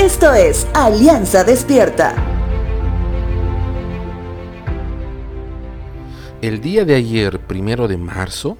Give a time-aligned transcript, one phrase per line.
[0.00, 2.14] Esto es Alianza Despierta.
[6.40, 8.56] El día de ayer, primero de marzo,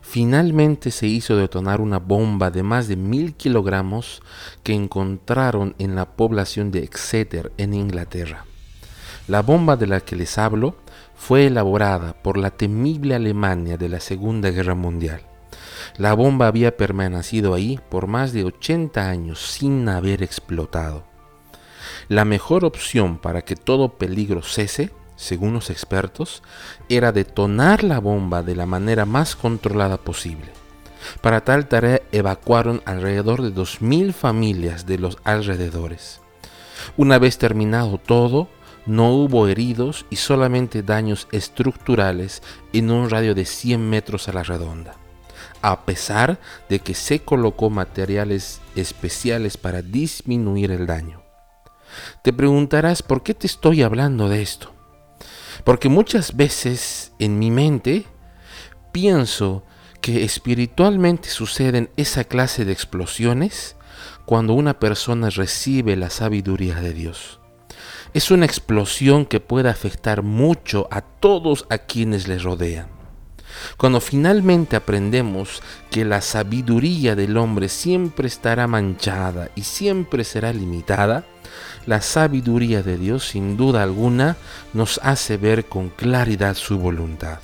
[0.00, 4.22] finalmente se hizo detonar una bomba de más de mil kilogramos
[4.62, 8.46] que encontraron en la población de Exeter, en Inglaterra.
[9.26, 10.74] La bomba de la que les hablo
[11.14, 15.27] fue elaborada por la temible Alemania de la Segunda Guerra Mundial.
[15.98, 21.02] La bomba había permanecido ahí por más de 80 años sin haber explotado.
[22.08, 26.44] La mejor opción para que todo peligro cese, según los expertos,
[26.88, 30.52] era detonar la bomba de la manera más controlada posible.
[31.20, 36.20] Para tal tarea evacuaron alrededor de 2.000 familias de los alrededores.
[36.96, 38.46] Una vez terminado todo,
[38.86, 42.40] no hubo heridos y solamente daños estructurales
[42.72, 44.94] en un radio de 100 metros a la redonda
[45.62, 51.22] a pesar de que se colocó materiales especiales para disminuir el daño.
[52.22, 54.74] Te preguntarás por qué te estoy hablando de esto.
[55.64, 58.06] Porque muchas veces en mi mente
[58.92, 59.64] pienso
[60.00, 63.76] que espiritualmente suceden esa clase de explosiones
[64.24, 67.40] cuando una persona recibe la sabiduría de Dios.
[68.14, 72.97] Es una explosión que puede afectar mucho a todos a quienes le rodean.
[73.76, 81.24] Cuando finalmente aprendemos que la sabiduría del hombre siempre estará manchada y siempre será limitada,
[81.86, 84.36] la sabiduría de Dios sin duda alguna
[84.74, 87.38] nos hace ver con claridad su voluntad.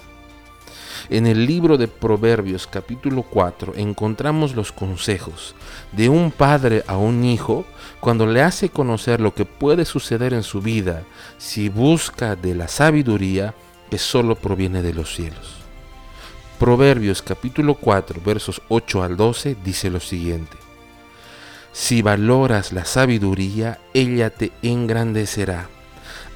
[1.10, 5.54] En el libro de Proverbios capítulo 4 encontramos los consejos
[5.92, 7.66] de un padre a un hijo
[8.00, 11.02] cuando le hace conocer lo que puede suceder en su vida
[11.36, 13.54] si busca de la sabiduría
[13.90, 15.63] que solo proviene de los cielos.
[16.64, 20.56] Proverbios capítulo 4 versos 8 al 12 dice lo siguiente.
[21.72, 25.68] Si valoras la sabiduría, ella te engrandecerá.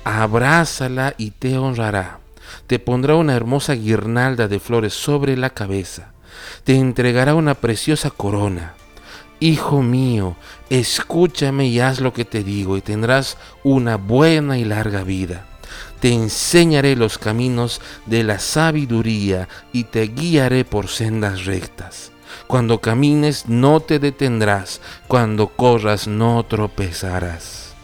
[0.05, 2.19] Abrázala y te honrará.
[2.67, 6.13] Te pondrá una hermosa guirnalda de flores sobre la cabeza.
[6.63, 8.75] Te entregará una preciosa corona.
[9.41, 10.37] Hijo mío,
[10.69, 15.47] escúchame y haz lo que te digo y tendrás una buena y larga vida
[16.01, 22.13] te enseñaré los caminos de la sabiduría y te guiaré por sendas rectas.
[22.47, 27.75] Cuando camines no te detendrás, cuando corras no tropezarás.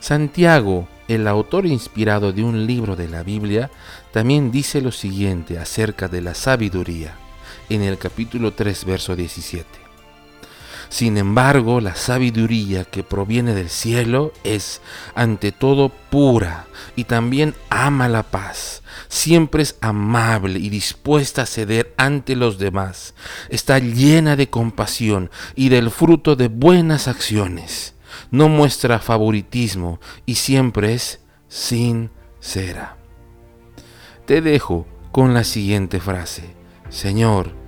[0.00, 3.70] Santiago, el autor inspirado de un libro de la Biblia,
[4.12, 7.14] también dice lo siguiente acerca de la sabiduría,
[7.68, 9.83] en el capítulo 3, verso 17.
[10.94, 14.80] Sin embargo, la sabiduría que proviene del cielo es
[15.16, 18.84] ante todo pura y también ama la paz.
[19.08, 23.16] Siempre es amable y dispuesta a ceder ante los demás.
[23.48, 27.96] Está llena de compasión y del fruto de buenas acciones.
[28.30, 31.18] No muestra favoritismo y siempre es
[31.48, 32.98] sincera.
[34.26, 36.54] Te dejo con la siguiente frase.
[36.88, 37.63] Señor,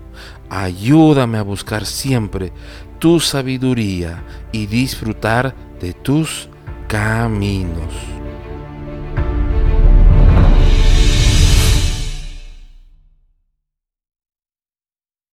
[0.51, 2.53] ayúdame a buscar siempre
[2.99, 6.49] tu sabiduría y disfrutar de tus
[6.89, 8.16] caminos.